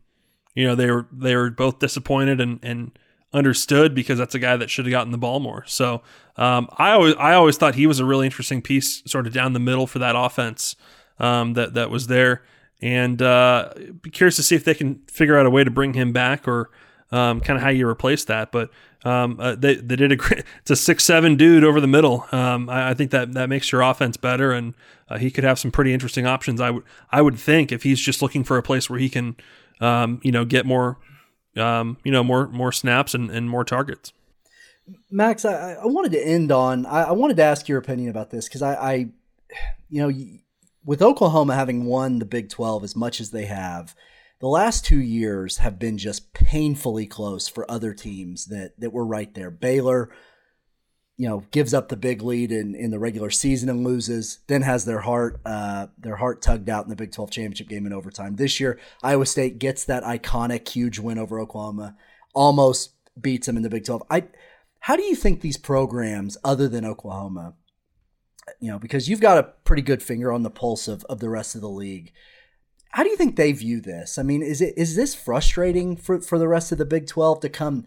[0.54, 2.98] you know, they were they were both disappointed and and
[3.32, 5.64] understood because that's a guy that should have gotten the ball more.
[5.68, 6.02] So
[6.38, 9.54] um, I always I always thought he was a really interesting piece, sort of down
[9.54, 10.76] the middle for that offense
[11.20, 12.44] um, that that was there,
[12.82, 15.94] and uh, be curious to see if they can figure out a way to bring
[15.94, 16.70] him back or
[17.12, 18.52] um, kind of how you replace that.
[18.52, 18.70] But
[19.04, 20.44] um, uh, they they did a great.
[20.62, 22.26] It's a six seven dude over the middle.
[22.32, 24.74] Um, I, I, think that that makes your offense better, and
[25.10, 26.60] uh, he could have some pretty interesting options.
[26.60, 29.38] I would I would think if he's just looking for a place where he can,
[29.80, 30.98] um, you know, get more,
[31.56, 34.12] um, you know, more more snaps and, and more targets.
[35.12, 36.86] Max, I, I wanted to end on.
[36.86, 38.94] I, I wanted to ask your opinion about this because I, I,
[39.90, 40.10] you know,
[40.90, 43.96] with Oklahoma having won the Big Twelve as much as they have
[44.40, 49.06] the last two years have been just painfully close for other teams that that were
[49.06, 49.52] right there.
[49.52, 50.10] Baylor,
[51.18, 54.62] you know, gives up the big lead in, in the regular season and loses, then
[54.62, 57.94] has their heart uh, their heart tugged out in the Big 12 championship game in
[57.94, 58.38] overtime.
[58.38, 61.98] This year, Iowa State gets that iconic huge win over Oklahoma,
[62.34, 64.04] almost beats them in the Big 12.
[64.10, 64.24] I
[64.80, 67.56] how do you think these programs, other than Oklahoma,
[68.60, 71.30] you know, because you've got a pretty good finger on the pulse of, of the
[71.30, 72.12] rest of the league,
[72.92, 74.18] how do you think they view this?
[74.18, 77.42] I mean, is it is this frustrating for, for the rest of the Big 12
[77.42, 77.86] to come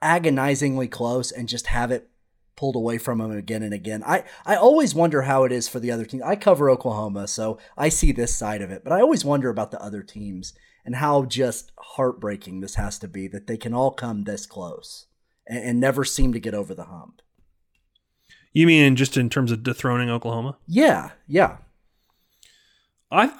[0.00, 2.10] agonizingly close and just have it
[2.54, 4.02] pulled away from them again and again?
[4.04, 6.22] I, I always wonder how it is for the other teams.
[6.22, 9.70] I cover Oklahoma, so I see this side of it, but I always wonder about
[9.70, 10.52] the other teams
[10.84, 15.06] and how just heartbreaking this has to be that they can all come this close
[15.46, 17.22] and, and never seem to get over the hump.
[18.52, 20.56] You mean just in terms of dethroning Oklahoma?
[20.66, 21.56] Yeah, yeah.
[23.10, 23.30] I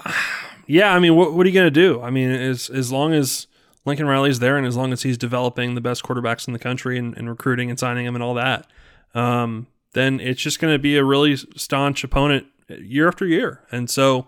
[0.67, 2.01] yeah, I mean, what, what are you going to do?
[2.03, 3.47] I mean, as as long as
[3.85, 6.99] Lincoln Riley's there, and as long as he's developing the best quarterbacks in the country
[6.99, 8.67] and, and recruiting and signing them and all that,
[9.15, 13.61] um, then it's just going to be a really staunch opponent year after year.
[13.71, 14.27] And so,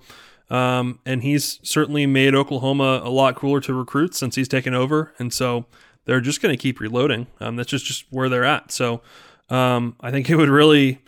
[0.51, 5.15] um, and he's certainly made Oklahoma a lot cooler to recruit since he's taken over.
[5.19, 5.67] And so
[6.05, 7.29] they're just going to keep reloading.
[7.41, 8.73] Um, that's just, just where they're at.
[8.73, 9.01] So
[9.49, 11.01] um, I think it would really,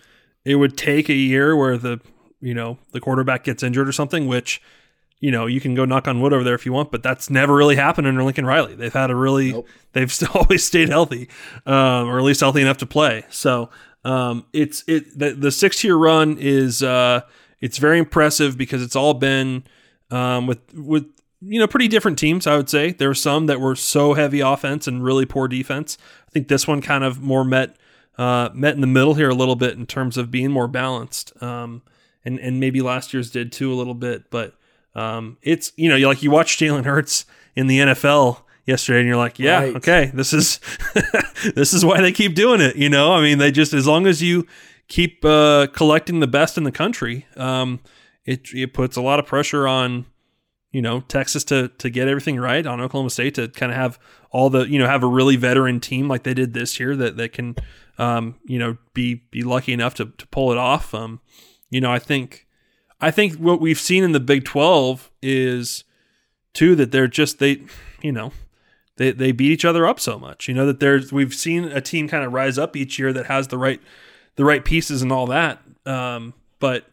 [0.44, 2.00] it would take a year where the,
[2.40, 4.60] you know, the quarterback gets injured or something, which
[5.20, 7.30] you know, you can go knock on wood over there if you want, but that's
[7.30, 8.74] never really happened under Lincoln Riley.
[8.74, 9.68] They've had a really, nope.
[9.92, 11.28] they've still always stayed healthy,
[11.64, 13.24] um, or at least healthy enough to play.
[13.30, 13.70] So
[14.04, 17.22] um, it's it the, the six year run is uh,
[17.60, 19.64] it's very impressive because it's all been
[20.10, 21.06] um, with with
[21.40, 22.46] you know pretty different teams.
[22.46, 25.96] I would say there were some that were so heavy offense and really poor defense.
[26.28, 27.76] I think this one kind of more met
[28.18, 31.32] uh, met in the middle here a little bit in terms of being more balanced.
[31.42, 31.82] Um,
[32.24, 34.54] and and maybe last year's did too a little bit, but
[34.94, 37.24] um, it's you know, like you watch Jalen Hurts
[37.54, 39.76] in the NFL yesterday, and you're like, yeah, right.
[39.76, 40.58] okay, this is
[41.54, 42.76] this is why they keep doing it.
[42.76, 44.46] You know, I mean, they just as long as you
[44.88, 47.80] keep uh, collecting the best in the country, um,
[48.24, 50.06] it it puts a lot of pressure on
[50.72, 53.98] you know Texas to to get everything right on Oklahoma State to kind of have
[54.30, 57.16] all the you know have a really veteran team like they did this year that
[57.16, 57.54] that can
[57.98, 60.94] um, you know be be lucky enough to to pull it off.
[60.94, 61.20] Um,
[61.70, 62.46] you know, I think
[63.00, 65.84] I think what we've seen in the Big 12 is
[66.54, 67.62] too that they're just they
[68.02, 68.32] you know
[68.96, 70.48] they they beat each other up so much.
[70.48, 73.26] You know that there's we've seen a team kind of rise up each year that
[73.26, 73.80] has the right
[74.36, 75.60] the right pieces and all that.
[75.84, 76.86] Um, but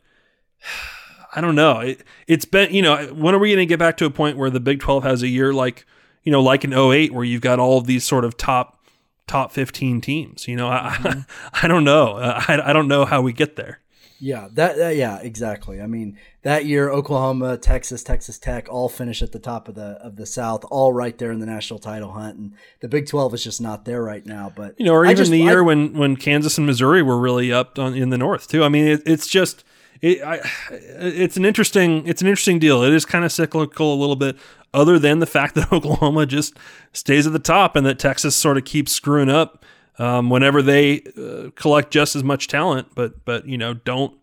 [1.35, 1.79] I don't know.
[1.79, 4.37] It, it's been you know when are we going to get back to a point
[4.37, 5.85] where the Big 12 has a year like
[6.23, 8.82] you know like in 08 where you've got all of these sort of top
[9.27, 10.47] top 15 teams.
[10.47, 11.19] You know I mm-hmm.
[11.53, 12.17] I, I don't know.
[12.17, 13.79] I, I don't know how we get there.
[14.19, 15.81] Yeah, that uh, yeah, exactly.
[15.81, 19.99] I mean, that year Oklahoma, Texas, Texas Tech all finish at the top of the
[20.01, 23.33] of the South, all right there in the national title hunt, and the Big Twelve
[23.33, 24.49] is just not there right now.
[24.55, 27.19] But you know, or even just, the year I, when when Kansas and Missouri were
[27.19, 28.63] really up on, in the North too.
[28.63, 29.65] I mean, it, it's just
[30.01, 32.83] it, I, it's an interesting it's an interesting deal.
[32.83, 34.37] It is kind of cyclical a little bit.
[34.73, 36.57] Other than the fact that Oklahoma just
[36.93, 39.65] stays at the top and that Texas sort of keeps screwing up
[39.99, 44.17] um, whenever they uh, collect just as much talent, but but you know don't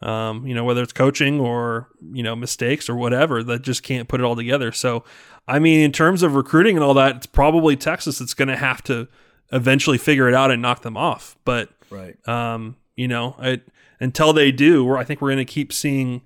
[0.00, 4.08] um, you know whether it's coaching or you know mistakes or whatever that just can't
[4.08, 4.72] put it all together.
[4.72, 5.04] So
[5.46, 8.56] I mean, in terms of recruiting and all that, it's probably Texas that's going to
[8.56, 9.08] have to
[9.52, 11.36] eventually figure it out and knock them off.
[11.44, 13.60] But right, um, you know, I,
[14.02, 16.22] until they do, where I think we're going to keep seeing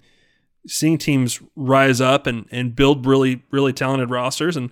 [0.67, 4.71] seeing teams rise up and and build really really talented rosters and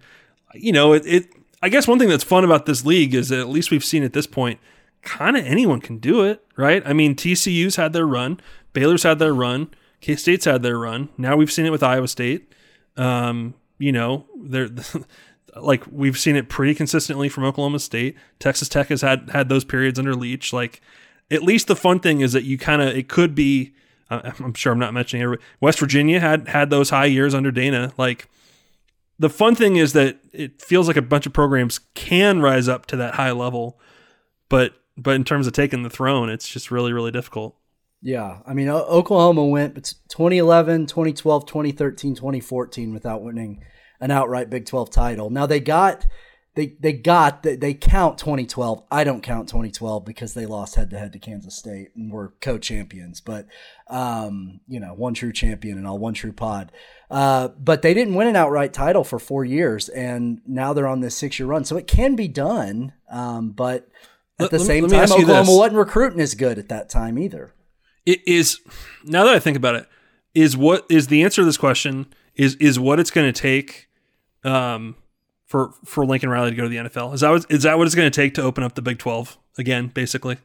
[0.53, 1.27] you know it, it
[1.65, 4.03] I guess one thing that's fun about this league is that at least we've seen
[4.03, 4.61] at this point,
[5.01, 6.83] kind of anyone can do it, right?
[6.85, 8.39] I mean, TCU's had their run,
[8.75, 9.71] Baylor's had their run,
[10.03, 11.09] K State's had their run.
[11.17, 12.53] Now we've seen it with Iowa State.
[12.99, 14.69] Um, you know, they're
[15.57, 18.15] like we've seen it pretty consistently from Oklahoma State.
[18.39, 20.53] Texas Tech has had had those periods under Leach.
[20.53, 20.83] Like,
[21.31, 23.75] at least the fun thing is that you kind of it could be.
[24.11, 25.47] Uh, I'm sure I'm not mentioning everybody.
[25.61, 27.93] West Virginia had had those high years under Dana.
[27.97, 28.29] Like,
[29.19, 32.87] the fun thing is that it feels like a bunch of programs can rise up
[32.87, 33.79] to that high level,
[34.49, 37.57] but but in terms of taking the throne, it's just really really difficult.
[38.03, 39.75] Yeah, I mean Oklahoma went
[40.09, 43.65] 2011, 2012, 2013, 2014 without winning
[44.01, 45.31] an outright Big 12 title.
[45.31, 46.07] Now they got
[46.55, 48.85] they they got they count 2012.
[48.91, 52.33] I don't count 2012 because they lost head to head to Kansas State and were
[52.41, 53.21] co-champions.
[53.21, 53.47] But
[53.89, 56.71] um, you know, one true champion and all one true pod.
[57.11, 61.01] Uh, but they didn't win an outright title for four years, and now they're on
[61.01, 61.65] this six year run.
[61.65, 62.93] So it can be done.
[63.11, 63.89] Um, but
[64.39, 67.53] at the let, same let time, Oklahoma wasn't recruiting as good at that time either.
[68.07, 68.61] It is
[69.03, 69.89] now that I think about it,
[70.35, 73.89] is what is the answer to this question is is what it's going to take
[74.45, 74.95] um,
[75.55, 77.15] for for Lincoln Riley to go to the NFL?
[77.15, 78.99] Is that what, is that what it's going to take to open up the Big
[78.99, 79.87] Twelve again?
[79.87, 80.39] Basically,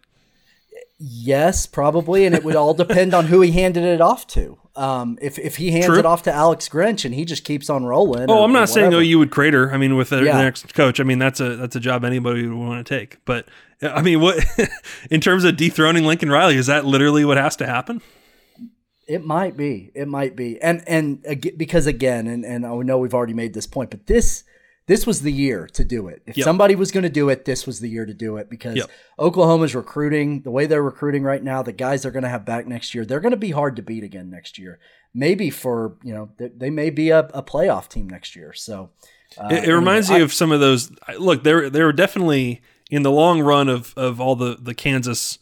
[0.99, 4.59] yes, probably, and it would all depend on who he handed it off to.
[4.75, 5.97] Um, if if he hands True.
[5.97, 8.29] it off to Alex Grinch and he just keeps on rolling.
[8.29, 9.73] Oh, or, I'm not saying oh you would crater.
[9.73, 10.37] I mean, with the, yeah.
[10.37, 13.17] the next coach, I mean that's a that's a job anybody would want to take.
[13.25, 13.47] But
[13.81, 14.45] I mean, what
[15.09, 18.03] in terms of dethroning Lincoln Riley, is that literally what has to happen?
[19.07, 19.89] It might be.
[19.95, 20.61] It might be.
[20.61, 21.25] And and
[21.57, 24.43] because again, and and I know we've already made this point, but this
[24.89, 26.23] this was the year to do it.
[26.25, 26.45] If yep.
[26.45, 28.89] somebody was going to do it, this was the year to do it because yep.
[29.19, 31.62] Oklahoma's recruiting the way they're recruiting right now.
[31.62, 33.84] The guys they're going to have back next year, they're going to be hard to
[33.84, 34.80] beat again next year.
[35.13, 38.52] Maybe for you know they, they may be a, a, playoff team next year.
[38.52, 38.89] So
[39.38, 40.91] uh, it, it reminds anyway, me of some of those.
[41.19, 45.38] Look, they're they're definitely in the long run of of all the the Kansas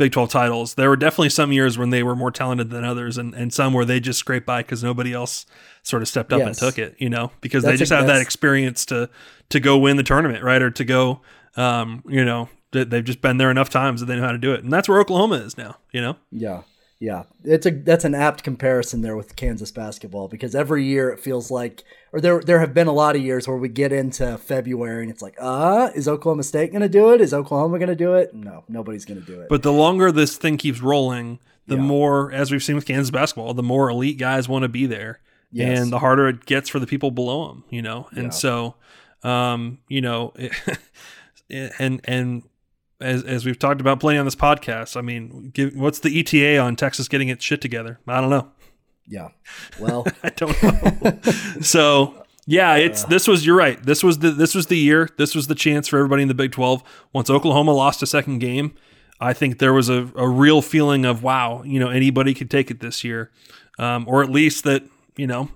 [0.00, 0.74] Big 12 titles.
[0.76, 3.74] There were definitely some years when they were more talented than others, and, and some
[3.74, 5.44] where they just scraped by because nobody else
[5.82, 6.46] sort of stepped up yes.
[6.46, 9.10] and took it, you know, because that's they just a, have that experience to
[9.50, 10.62] to go win the tournament, right?
[10.62, 11.20] Or to go,
[11.54, 14.54] um, you know, they've just been there enough times that they know how to do
[14.54, 14.64] it.
[14.64, 16.16] And that's where Oklahoma is now, you know?
[16.32, 16.62] Yeah.
[17.00, 21.18] Yeah, it's a that's an apt comparison there with Kansas basketball because every year it
[21.18, 21.82] feels like,
[22.12, 25.10] or there there have been a lot of years where we get into February and
[25.10, 27.22] it's like, ah, uh, is Oklahoma State going to do it?
[27.22, 28.34] Is Oklahoma going to do it?
[28.34, 29.48] No, nobody's going to do it.
[29.48, 31.80] But the longer this thing keeps rolling, the yeah.
[31.80, 35.20] more, as we've seen with Kansas basketball, the more elite guys want to be there,
[35.50, 35.80] yes.
[35.80, 38.08] and the harder it gets for the people below them, you know.
[38.10, 38.30] And yeah.
[38.30, 38.74] so,
[39.22, 40.34] um, you know,
[41.50, 42.42] and and
[43.00, 46.58] as, as we've talked about plenty on this podcast, I mean, give, what's the ETA
[46.58, 47.98] on Texas getting its shit together?
[48.06, 48.50] I don't know.
[49.06, 49.28] Yeah.
[49.78, 51.20] Well, I don't know.
[51.60, 53.82] so yeah, it's this was you're right.
[53.82, 55.08] This was the this was the year.
[55.18, 56.82] This was the chance for everybody in the Big Twelve.
[57.12, 58.74] Once Oklahoma lost a second game,
[59.20, 62.70] I think there was a, a real feeling of wow, you know, anybody could take
[62.70, 63.30] it this year,
[63.78, 64.84] um, or at least that
[65.16, 65.50] you know,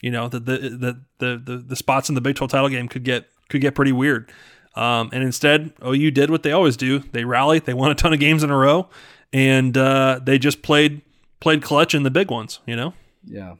[0.00, 2.88] you know that the, the the the the spots in the Big Twelve title game
[2.88, 4.30] could get could get pretty weird.
[4.76, 6.98] Um, and instead, OU did what they always do.
[6.98, 7.64] They rallied.
[7.64, 8.88] They won a ton of games in a row,
[9.32, 11.00] and uh, they just played
[11.40, 12.60] played clutch in the big ones.
[12.66, 12.94] You know.
[13.24, 13.54] Yeah.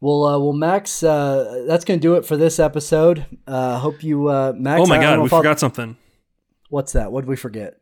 [0.00, 3.26] Well, uh, well, Max, uh, that's going to do it for this episode.
[3.46, 4.80] Uh, hope you, uh, Max.
[4.82, 5.96] Oh my God, we forgot something.
[6.70, 7.12] What's that?
[7.12, 7.76] What did we forget?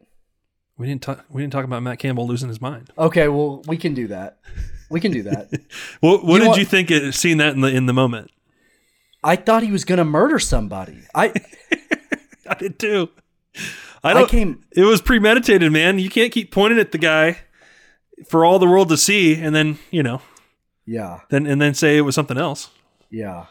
[0.77, 1.25] We didn't talk.
[1.31, 2.91] We didn't talk about Matt Campbell losing his mind.
[2.99, 4.39] Okay, well, we can do that.
[4.91, 5.49] We can do that.
[6.01, 7.15] what, what you did you think?
[7.15, 8.31] Seeing that in the in the moment.
[9.23, 11.01] I thought he was going to murder somebody.
[11.15, 11.33] I
[12.49, 13.11] I did too.
[14.05, 14.25] I don't.
[14.25, 14.65] I came.
[14.73, 15.99] It was premeditated, man.
[15.99, 17.39] You can't keep pointing at the guy
[18.29, 20.21] for all the world to see, and then you know.
[20.87, 21.21] Yeah.
[21.29, 22.71] Then and then say it was something else.
[23.11, 23.47] Yeah.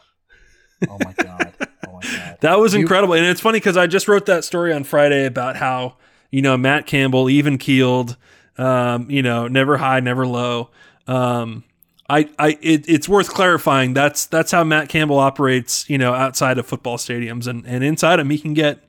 [0.90, 1.54] Oh my god.
[1.88, 2.38] Oh my god.
[2.42, 5.26] that was you, incredible, and it's funny because I just wrote that story on Friday
[5.26, 5.98] about how
[6.32, 8.18] you know Matt Campbell even keeled,
[8.58, 10.70] um, you know, never high, never low.
[11.06, 11.64] Um,
[12.10, 13.94] I, I, it, it's worth clarifying.
[13.94, 15.90] That's that's how Matt Campbell operates.
[15.90, 18.87] You know, outside of football stadiums and and inside him, he can get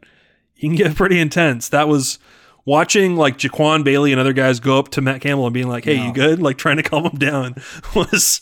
[0.58, 1.68] he can get pretty intense.
[1.68, 2.18] That was
[2.64, 5.84] watching like Jaquan Bailey and other guys go up to Matt Campbell and being like,
[5.84, 7.54] "Hey, you good?" Like trying to calm him down
[7.94, 8.40] was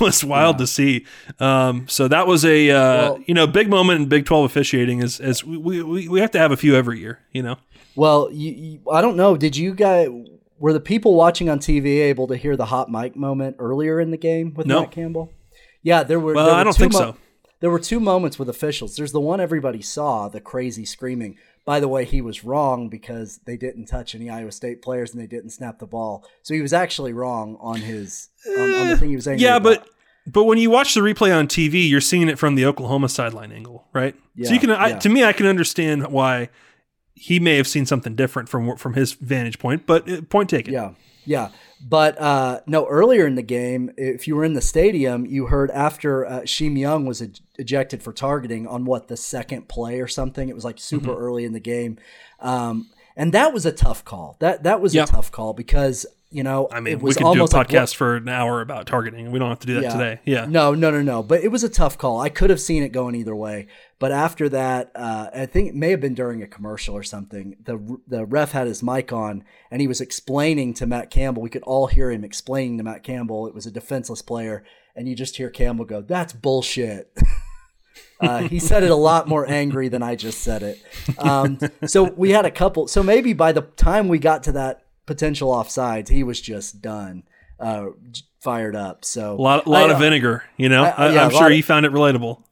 [0.00, 0.58] was wild yeah.
[0.58, 1.06] to see.
[1.40, 5.02] Um, so that was a uh, well, you know big moment in Big Twelve officiating.
[5.02, 7.20] As as we, we we have to have a few every year.
[7.32, 7.56] You know.
[7.96, 9.36] Well, you, you, I don't know.
[9.36, 10.08] Did you guys?
[10.58, 14.10] were the people watching on TV able to hear the hot mic moment earlier in
[14.10, 14.80] the game with no.
[14.80, 15.32] Matt Campbell?
[15.82, 16.34] Yeah, there were.
[16.34, 17.16] Well, there were I don't think mo- so.
[17.60, 18.96] There were two moments with officials.
[18.96, 21.36] There's the one everybody saw, the crazy screaming.
[21.64, 25.22] By the way, he was wrong because they didn't touch any Iowa State players and
[25.22, 26.24] they didn't snap the ball.
[26.42, 29.38] So he was actually wrong on his on, on the thing he was saying.
[29.38, 29.88] Yeah, but
[30.26, 33.52] But when you watch the replay on TV, you're seeing it from the Oklahoma sideline
[33.52, 34.14] angle, right?
[34.34, 36.48] Yeah, so you can, I, to me, I can understand why
[37.14, 39.86] he may have seen something different from from his vantage point.
[39.86, 40.72] But uh, point taken.
[40.72, 40.90] Yeah,
[41.24, 41.50] yeah.
[41.86, 45.70] But uh, no, earlier in the game, if you were in the stadium, you heard
[45.70, 50.08] after uh, Isheem Young was ej- ejected for targeting on what the second play or
[50.08, 50.48] something.
[50.48, 51.22] It was like super Mm-hmm.
[51.22, 51.98] early in the game,
[52.40, 54.36] um, and that was a tough call.
[54.40, 55.02] That that was Yeah.
[55.04, 57.90] a tough call because you know I mean, we could do a podcast like what-
[57.90, 59.30] for an hour about targeting.
[59.30, 60.20] We don't have to do that today.
[60.24, 60.46] Yeah.
[60.46, 61.22] No, no, no, no.
[61.22, 62.20] But it was a tough call.
[62.20, 63.66] I could have seen it going either way.
[64.04, 67.56] But after that, uh, I think it may have been during a commercial or something.
[67.64, 71.40] The the ref had his mic on and he was explaining to Matt Campbell.
[71.40, 73.46] We could all hear him explaining to Matt Campbell.
[73.46, 74.62] It was a defenseless player,
[74.94, 77.16] and you just hear Campbell go, "That's bullshit."
[78.20, 80.82] Uh, he said it a lot more angry than I just said it.
[81.18, 82.86] Um, so we had a couple.
[82.88, 87.24] So maybe by the time we got to that potential offsides, he was just done,
[87.58, 87.86] uh,
[88.40, 89.04] fired up.
[89.04, 90.44] So A lot, a lot I- uh, of vinegar.
[90.56, 92.42] You know, I- I, yeah, am sure he found it relatable.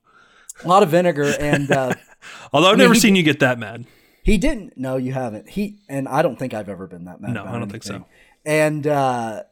[0.65, 1.95] A lot of vinegar, and uh,
[2.53, 3.85] Although I've mean, never he seen you get that mad.
[4.23, 4.77] he didn't.
[4.77, 5.49] No, you haven't.
[5.49, 7.33] He and I don't think I've ever been that mad.
[7.35, 8.05] No, I don't think so.
[8.45, 9.43] And uh,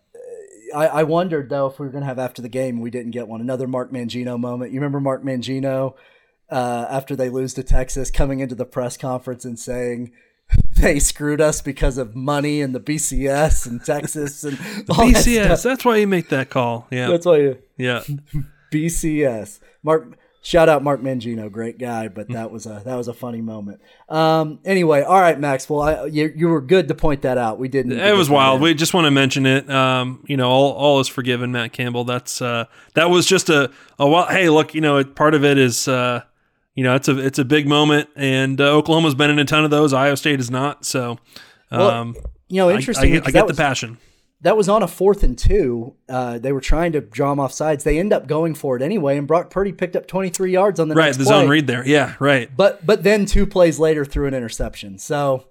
[0.74, 3.12] I, I wondered though if we were going to have after the game, we didn't
[3.12, 3.40] get one.
[3.40, 4.72] Another Mark Mangino moment.
[4.72, 5.94] You remember Mark Mangino
[6.50, 10.12] uh, after they lose to Texas, coming into the press conference and saying.
[10.80, 14.58] They screwed us because of money and the BCS and Texas and
[14.88, 15.44] all that BCS.
[15.44, 15.62] stuff.
[15.62, 16.88] That's why you make that call.
[16.90, 17.08] Yeah.
[17.08, 18.02] That's why you yeah.
[18.72, 19.61] BCS.
[19.82, 23.41] Mark, shout out Mark Mangino, great guy, but that was a that was a funny
[23.41, 23.80] moment.
[24.09, 25.68] Um, anyway, all right, Max.
[25.68, 27.59] Well, I, you you were good to point that out.
[27.59, 27.93] We didn't.
[27.93, 28.61] It was wild.
[28.61, 29.68] We just want to mention it.
[29.70, 32.05] Um, you know, all, all is forgiven, Matt Campbell.
[32.05, 32.64] That's uh,
[32.95, 34.26] that was just a a while.
[34.26, 36.22] Hey, look, you know, it, part of it is uh,
[36.74, 39.64] you know, it's a it's a big moment, and uh, Oklahoma's been in a ton
[39.64, 39.93] of those.
[39.93, 40.84] Iowa State is not.
[40.84, 41.18] So,
[41.70, 42.16] um,
[42.49, 43.11] you know, interesting.
[43.12, 43.99] I, get- I get the passion.
[44.43, 45.95] That was on a fourth and two.
[46.09, 47.84] Uh, they were trying to draw him off sides.
[47.84, 50.88] They end up going for it anyway, and Brock Purdy picked up 23 yards on
[50.88, 51.26] the Right, the play.
[51.26, 51.86] zone read there.
[51.86, 52.49] Yeah, right.
[52.57, 54.99] But but then two plays later threw an interception.
[54.99, 55.45] So,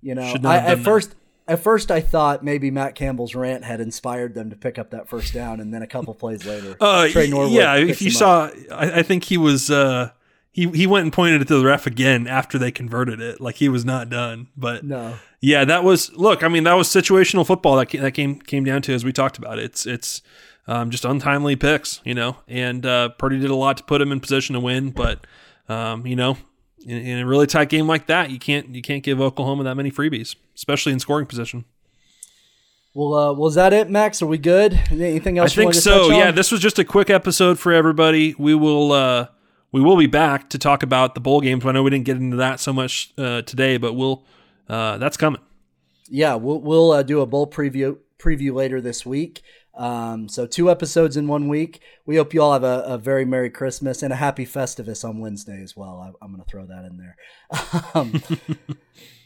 [0.00, 0.78] you know, I, at that.
[0.84, 1.14] first
[1.48, 5.08] at first I thought maybe Matt Campbell's rant had inspired them to pick up that
[5.08, 8.48] first down, and then a couple plays later, Uh, Tre Norwood yeah, if you saw.
[8.70, 9.70] I, I think he was.
[9.72, 10.10] Uh,
[10.52, 13.40] he he went and pointed it to the ref again after they converted it.
[13.40, 14.48] Like he was not done.
[14.56, 16.12] But no, yeah, that was.
[16.14, 17.76] Look, I mean, that was situational football.
[17.76, 19.58] That came, that came came down to as we talked about.
[19.58, 20.22] It's it's
[20.66, 22.36] um, just untimely picks, you know.
[22.48, 25.26] And uh, Purdy did a lot to put him in position to win, but
[25.68, 26.36] um, you know,
[26.84, 29.76] in, in a really tight game like that, you can't you can't give Oklahoma that
[29.76, 31.64] many freebies, especially in scoring position.
[32.92, 34.20] well, uh, was that it, Max?
[34.20, 34.74] Are we good?
[34.90, 35.56] Anything I else?
[35.56, 36.10] you think so.
[36.10, 38.34] Yeah, this was just a quick episode for everybody.
[38.36, 39.28] We will uh
[39.72, 41.64] we will be back to talk about the bowl games.
[41.64, 44.24] I know we didn't get into that so much uh, today, but we'll
[44.68, 45.40] uh, that's coming.
[46.08, 49.42] yeah, we'll we'll uh, do a bowl preview preview later this week.
[49.74, 51.80] Um, so two episodes in one week.
[52.04, 55.20] We hope you all have a, a very merry Christmas and a happy Festivus on
[55.20, 56.00] Wednesday as well.
[56.00, 57.16] I, I'm going to throw that in there.
[57.94, 58.22] Um,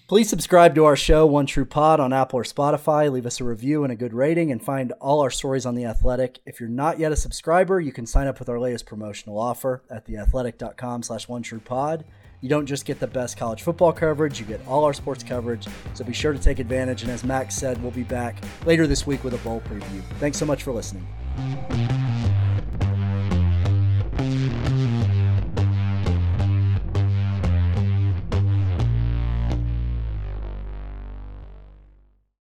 [0.06, 3.10] please subscribe to our show, One True Pod, on Apple or Spotify.
[3.10, 5.84] Leave us a review and a good rating, and find all our stories on the
[5.84, 6.40] Athletic.
[6.46, 9.82] If you're not yet a subscriber, you can sign up with our latest promotional offer
[9.90, 12.04] at theathletic.com/slash One True Pod.
[12.40, 15.66] You don't just get the best college football coverage, you get all our sports coverage.
[15.94, 17.02] So be sure to take advantage.
[17.02, 18.36] And as Max said, we'll be back
[18.66, 20.02] later this week with a bowl preview.
[20.18, 21.06] Thanks so much for listening.